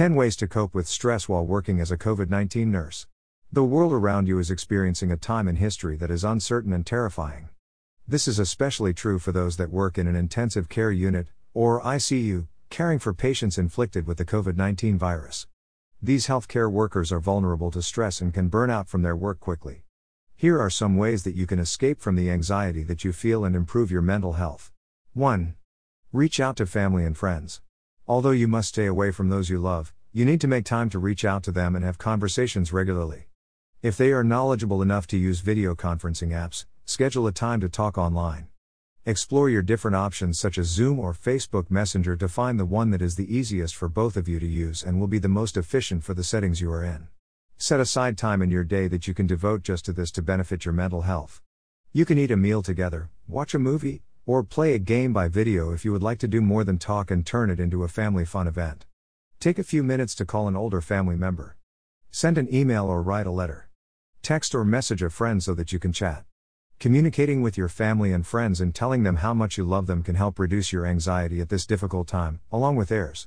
[0.00, 3.06] 10 Ways to Cope with Stress While Working as a COVID 19 Nurse.
[3.52, 7.50] The world around you is experiencing a time in history that is uncertain and terrifying.
[8.08, 12.48] This is especially true for those that work in an intensive care unit, or ICU,
[12.70, 15.46] caring for patients inflicted with the COVID 19 virus.
[16.00, 19.84] These healthcare workers are vulnerable to stress and can burn out from their work quickly.
[20.34, 23.54] Here are some ways that you can escape from the anxiety that you feel and
[23.54, 24.72] improve your mental health.
[25.12, 25.56] 1.
[26.10, 27.60] Reach out to family and friends.
[28.10, 30.98] Although you must stay away from those you love, you need to make time to
[30.98, 33.28] reach out to them and have conversations regularly.
[33.82, 37.96] If they are knowledgeable enough to use video conferencing apps, schedule a time to talk
[37.96, 38.48] online.
[39.06, 43.00] Explore your different options such as Zoom or Facebook Messenger to find the one that
[43.00, 46.02] is the easiest for both of you to use and will be the most efficient
[46.02, 47.06] for the settings you are in.
[47.58, 50.64] Set aside time in your day that you can devote just to this to benefit
[50.64, 51.40] your mental health.
[51.92, 55.72] You can eat a meal together, watch a movie, or play a game by video
[55.72, 58.24] if you would like to do more than talk and turn it into a family
[58.24, 58.86] fun event.
[59.40, 61.56] Take a few minutes to call an older family member.
[62.12, 63.70] Send an email or write a letter.
[64.22, 66.24] Text or message a friend so that you can chat.
[66.78, 70.14] Communicating with your family and friends and telling them how much you love them can
[70.14, 73.26] help reduce your anxiety at this difficult time, along with theirs.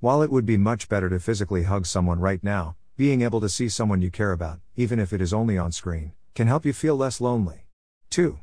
[0.00, 3.48] While it would be much better to physically hug someone right now, being able to
[3.48, 6.72] see someone you care about, even if it is only on screen, can help you
[6.72, 7.68] feel less lonely.
[8.10, 8.40] 2.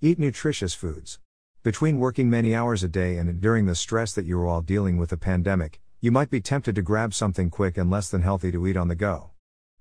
[0.00, 1.18] Eat nutritious foods.
[1.62, 4.96] Between working many hours a day and enduring the stress that you are all dealing
[4.96, 8.50] with the pandemic, you might be tempted to grab something quick and less than healthy
[8.52, 9.32] to eat on the go.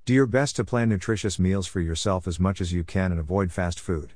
[0.04, 3.20] Do your best to plan nutritious meals for yourself as much as you can and
[3.20, 4.12] avoid fast food.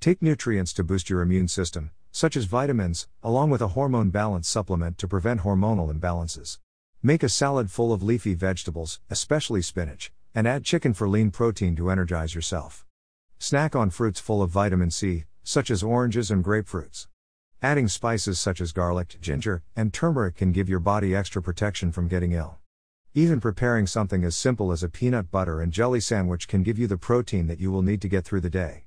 [0.00, 4.46] Take nutrients to boost your immune system, such as vitamins, along with a hormone balance
[4.46, 6.58] supplement to prevent hormonal imbalances.
[7.02, 11.74] Make a salad full of leafy vegetables, especially spinach, and add chicken for lean protein
[11.76, 12.84] to energize yourself.
[13.38, 17.06] Snack on fruits full of vitamin C, such as oranges and grapefruits.
[17.62, 22.06] Adding spices such as garlic, ginger, and turmeric can give your body extra protection from
[22.06, 22.58] getting ill.
[23.14, 26.86] Even preparing something as simple as a peanut butter and jelly sandwich can give you
[26.86, 28.84] the protein that you will need to get through the day.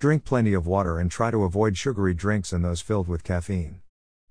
[0.00, 3.80] Drink plenty of water and try to avoid sugary drinks and those filled with caffeine.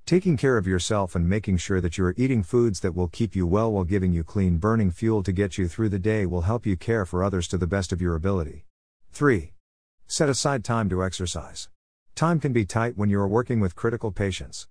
[0.05, 3.37] Taking care of yourself and making sure that you are eating foods that will keep
[3.37, 6.41] you well while giving you clean burning fuel to get you through the day will
[6.41, 8.65] help you care for others to the best of your ability.
[9.13, 9.53] 3.
[10.11, 11.69] Set aside time to exercise.
[12.15, 14.67] Time can be tight when you are working with critical patients.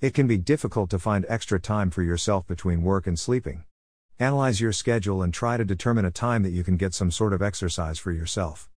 [0.00, 3.62] It can be difficult to find extra time for yourself between work and sleeping.
[4.18, 7.32] Analyze your schedule and try to determine a time that you can get some sort
[7.32, 8.68] of exercise for yourself.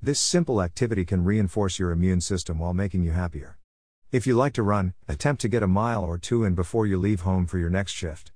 [0.00, 3.58] This simple activity can reinforce your immune system while making you happier.
[4.10, 6.96] If you like to run, attempt to get a mile or two in before you
[6.96, 8.32] leave home for your next shift.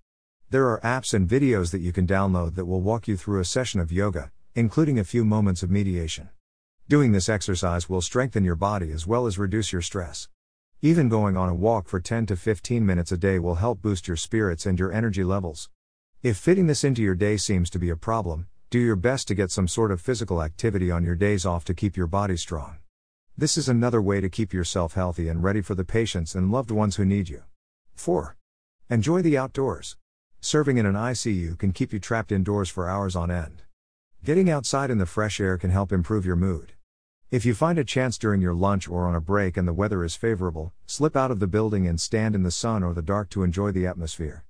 [0.50, 3.46] There are apps and videos that you can download that will walk you through a
[3.46, 6.28] session of yoga, including a few moments of mediation.
[6.88, 10.28] Doing this exercise will strengthen your body as well as reduce your stress.
[10.82, 14.08] Even going on a walk for 10 to 15 minutes a day will help boost
[14.08, 15.70] your spirits and your energy levels.
[16.22, 19.34] If fitting this into your day seems to be a problem, do your best to
[19.34, 22.78] get some sort of physical activity on your days off to keep your body strong.
[23.38, 26.70] This is another way to keep yourself healthy and ready for the patients and loved
[26.70, 27.44] ones who need you.
[27.94, 28.36] 4.
[28.90, 29.96] Enjoy the outdoors.
[30.40, 33.62] Serving in an ICU can keep you trapped indoors for hours on end.
[34.24, 36.74] Getting outside in the fresh air can help improve your mood.
[37.32, 40.04] If you find a chance during your lunch or on a break and the weather
[40.04, 43.30] is favorable, slip out of the building and stand in the sun or the dark
[43.30, 44.44] to enjoy the atmosphere.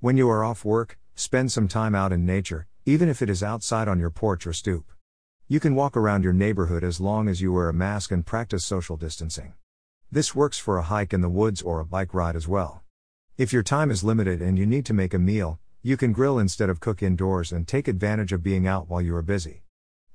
[0.00, 3.42] When you are off work, spend some time out in nature, even if it is
[3.42, 4.92] outside on your porch or stoop.
[5.48, 8.62] You can walk around your neighborhood as long as you wear a mask and practice
[8.62, 9.54] social distancing.
[10.12, 12.82] This works for a hike in the woods or a bike ride as well.
[13.38, 16.38] If your time is limited and you need to make a meal, you can grill
[16.38, 19.64] instead of cook indoors and take advantage of being out while you are busy.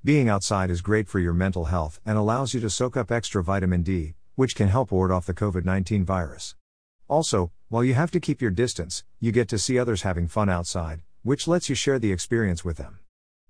[0.02, 3.40] Being outside is great for your mental health and allows you to soak up extra
[3.40, 6.56] vitamin D, which can help ward off the COVID 19 virus.
[7.06, 10.48] Also, while you have to keep your distance, you get to see others having fun
[10.48, 12.98] outside, which lets you share the experience with them.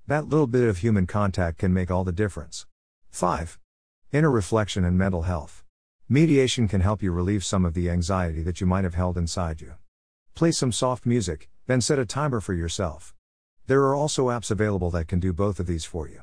[0.07, 2.67] That little bit of human contact can make all the difference.
[3.09, 3.59] 5.
[4.13, 5.65] Inner reflection and mental health.
[6.07, 9.63] Mediation can help you relieve some of the anxiety that you might have held inside
[9.63, 9.77] you.
[10.41, 13.15] Play some soft music, then set a timer for yourself.
[13.66, 16.22] There are also apps available that can do both of these for you.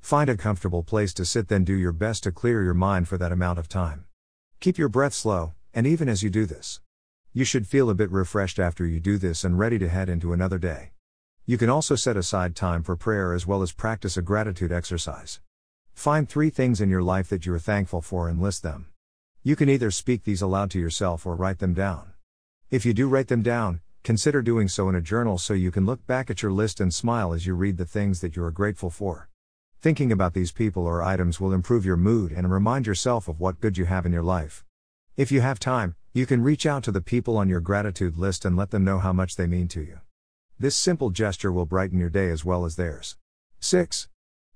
[0.00, 3.18] Find a comfortable place to sit, then do your best to clear your mind for
[3.18, 4.06] that amount of time.
[4.60, 6.80] Keep your breath slow, and even as you do this,
[7.34, 10.32] you should feel a bit refreshed after you do this and ready to head into
[10.32, 10.92] another day.
[11.44, 15.38] You can also set aside time for prayer as well as practice a gratitude exercise.
[15.92, 18.86] Find three things in your life that you are thankful for and list them.
[19.42, 22.09] You can either speak these aloud to yourself or write them down.
[22.70, 25.84] If you do write them down, consider doing so in a journal so you can
[25.84, 28.52] look back at your list and smile as you read the things that you are
[28.52, 29.28] grateful for.
[29.80, 33.60] Thinking about these people or items will improve your mood and remind yourself of what
[33.60, 34.64] good you have in your life.
[35.16, 38.44] If you have time, you can reach out to the people on your gratitude list
[38.44, 39.98] and let them know how much they mean to you.
[40.56, 43.16] This simple gesture will brighten your day as well as theirs.
[43.58, 44.08] 6.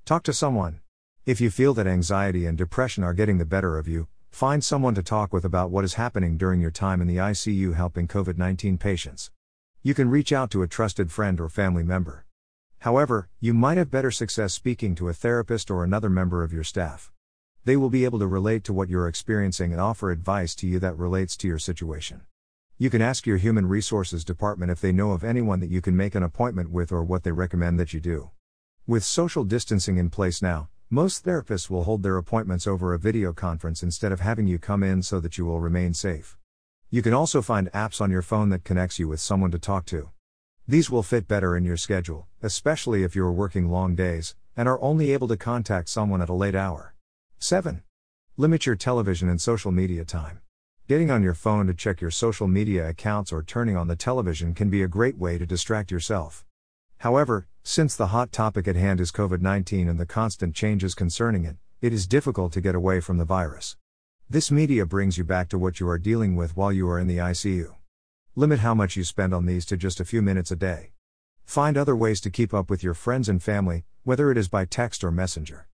[0.05, 0.79] Talk to someone.
[1.27, 4.97] If you feel that anxiety and depression are getting the better of you, find someone
[4.97, 8.37] to talk with about what is happening during your time in the ICU helping COVID
[8.37, 9.31] 19 patients.
[9.81, 12.27] You can reach out to a trusted friend or family member.
[12.81, 16.65] However, you might have better success speaking to a therapist or another member of your
[16.65, 17.13] staff.
[17.65, 20.81] They will be able to relate to what you're experiencing and offer advice to you
[20.81, 22.23] that relates to your situation.
[22.77, 25.97] You can ask your human resources department if they know of anyone that you can
[25.97, 28.31] make an appointment with or what they recommend that you do.
[28.85, 33.32] With social distancing in place now, most therapists will hold their appointments over a video
[33.32, 36.38] conference instead of having you come in so that you will remain safe.
[36.88, 39.87] You can also find apps on your phone that connects you with someone to talk
[39.87, 40.11] to.
[40.69, 44.69] These will fit better in your schedule, especially if you are working long days and
[44.69, 46.94] are only able to contact someone at a late hour.
[47.41, 47.82] 7.
[48.37, 50.43] Limit your television and social media time.
[50.87, 54.55] Getting on your phone to check your social media accounts or turning on the television
[54.55, 56.44] can be a great way to distract yourself.
[57.05, 61.45] However, since the hot topic at hand is COVID 19 and the constant changes concerning
[61.45, 63.77] it, it is difficult to get away from the virus.
[64.31, 67.06] This media brings you back to what you are dealing with while you are in
[67.06, 67.75] the ICU.
[68.35, 70.93] Limit how much you spend on these to just a few minutes a day.
[71.45, 74.65] Find other ways to keep up with your friends and family, whether it is by
[74.65, 75.69] text or messenger.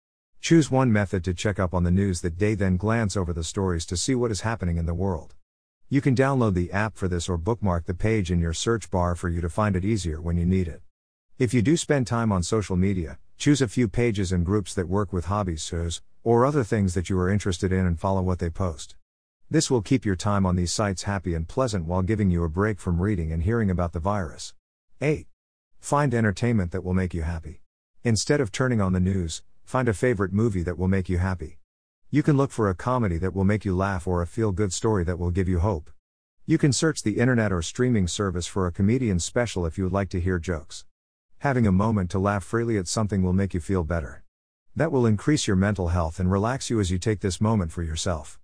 [0.41, 3.43] Choose one method to check up on the news that day, then glance over the
[3.43, 5.35] stories to see what is happening in the world.
[5.89, 9.17] You can download the app for this or bookmark the page in your search bar
[9.17, 10.83] for you to find it easier when you need it.
[11.39, 14.89] If you do spend time on social media, choose a few pages and groups that
[14.89, 18.39] work with hobbies, shows, or other things that you are interested in and follow what
[18.39, 18.97] they post.
[19.51, 22.49] This will keep your time on these sites happy and pleasant while giving you a
[22.49, 24.55] break from reading and hearing about the virus.
[25.03, 25.27] 8.
[25.79, 27.61] Find entertainment that will make you happy.
[28.03, 31.59] Instead of turning on the news, find a favorite movie that will make you happy.
[32.11, 34.73] You can look for a comedy that will make you laugh or a feel good
[34.73, 35.91] story that will give you hope.
[36.47, 39.93] You can search the internet or streaming service for a comedian special if you would
[39.93, 40.87] like to hear jokes.
[41.47, 44.25] Having a moment to laugh freely at something will make you feel better.
[44.75, 47.85] That will increase your mental health and relax you as you take this moment for
[47.85, 48.41] yourself.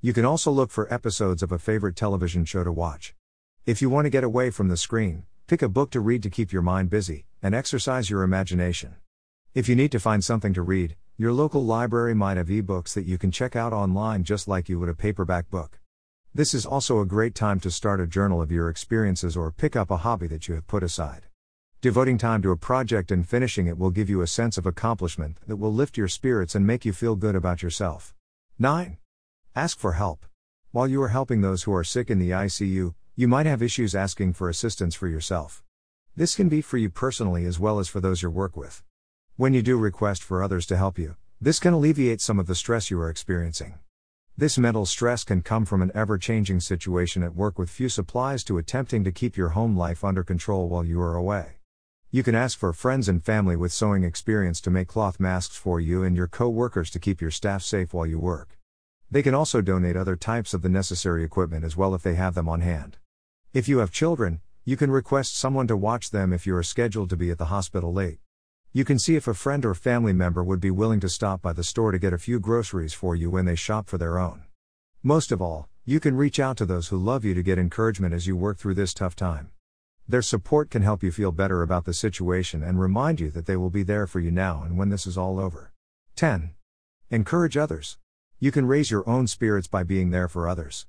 [0.00, 3.14] You can also look for episodes of a favorite television show to watch.
[3.66, 6.30] If you want to get away from the screen, pick a book to read to
[6.30, 8.94] keep your mind busy and exercise your imagination.
[9.52, 13.04] If you need to find something to read, your local library might have ebooks that
[13.04, 15.78] you can check out online just like you would a paperback book.
[16.34, 19.76] This is also a great time to start a journal of your experiences or pick
[19.76, 21.25] up a hobby that you have put aside.
[21.82, 25.36] Devoting time to a project and finishing it will give you a sense of accomplishment
[25.46, 28.14] that will lift your spirits and make you feel good about yourself.
[28.58, 28.96] 9.
[29.54, 30.24] Ask for help.
[30.70, 33.94] While you are helping those who are sick in the ICU, you might have issues
[33.94, 35.62] asking for assistance for yourself.
[36.16, 38.82] This can be for you personally as well as for those you work with.
[39.36, 42.54] When you do request for others to help you, this can alleviate some of the
[42.54, 43.74] stress you are experiencing.
[44.34, 48.44] This mental stress can come from an ever changing situation at work with few supplies
[48.44, 51.56] to attempting to keep your home life under control while you are away.
[52.12, 55.80] You can ask for friends and family with sewing experience to make cloth masks for
[55.80, 58.56] you and your co workers to keep your staff safe while you work.
[59.10, 62.34] They can also donate other types of the necessary equipment as well if they have
[62.34, 62.98] them on hand.
[63.52, 67.10] If you have children, you can request someone to watch them if you are scheduled
[67.10, 68.20] to be at the hospital late.
[68.72, 71.52] You can see if a friend or family member would be willing to stop by
[71.52, 74.44] the store to get a few groceries for you when they shop for their own.
[75.02, 78.14] Most of all, you can reach out to those who love you to get encouragement
[78.14, 79.50] as you work through this tough time.
[80.08, 83.56] Their support can help you feel better about the situation and remind you that they
[83.56, 85.72] will be there for you now and when this is all over.
[86.14, 86.54] 10.
[87.10, 87.98] Encourage others.
[88.38, 90.86] You can raise your own spirits by being there for others.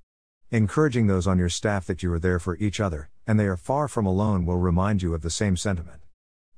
[0.51, 3.58] Encouraging those on your staff that you are there for each other, and they are
[3.58, 6.03] far from alone, will remind you of the same sentiment.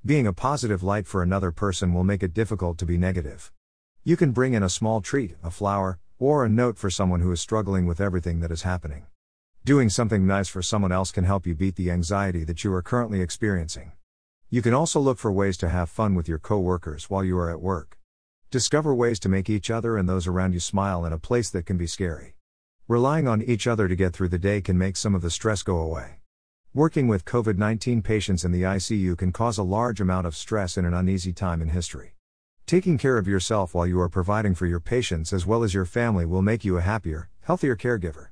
[0.05, 3.53] Being a positive light for another person will make it difficult to be negative.
[4.03, 7.31] You can bring in a small treat, a flower, or a note for someone who
[7.31, 9.05] is struggling with everything that is happening.
[9.66, 12.82] Doing something nice for someone else can help you beat the anxiety that you are
[12.82, 13.92] currently experiencing.
[14.50, 17.51] You can also look for ways to have fun with your coworkers while you are
[17.51, 18.00] at work.
[18.50, 21.68] Discover ways to make each other and those around you smile in a place that
[21.68, 22.36] can be scary.
[22.88, 25.62] Relying on each other to get through the day can make some of the stress
[25.62, 26.22] go away.
[26.74, 30.78] Working with COVID 19 patients in the ICU can cause a large amount of stress
[30.78, 32.16] in an uneasy time in history.
[32.66, 35.86] Taking care of yourself while you are providing for your patients as well as your
[35.86, 38.30] family will make you a happier, healthier caregiver.